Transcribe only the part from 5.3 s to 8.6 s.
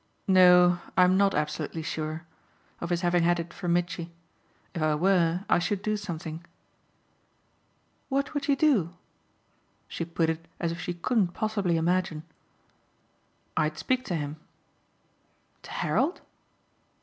I should do something." "What would you